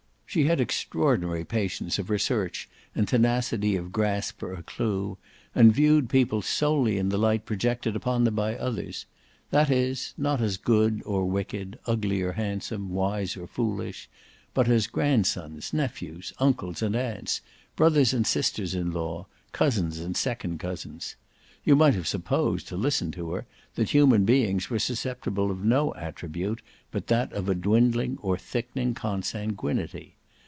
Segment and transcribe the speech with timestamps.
[0.33, 5.17] She had extraordinary patience of research and tenacity of grasp for a clue,
[5.53, 9.05] and viewed people solely in the light projected upon them by others;
[9.49, 14.07] that is not as good or wicked, ugly or handsome, wise or foolish,
[14.53, 17.41] but as grandsons, nephews, uncles and aunts,
[17.75, 21.17] brothers and sisters in law, cousins and second cousins.
[21.65, 25.93] You might have supposed, to listen to her, that human beings were susceptible of no
[25.95, 30.15] attribute but that of a dwindling or thickening consanguinity.